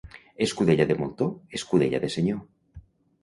Escudella 0.45 0.87
de 0.91 0.95
moltó, 1.01 1.27
escudella 1.59 2.01
de 2.05 2.09
senyor. 2.15 2.41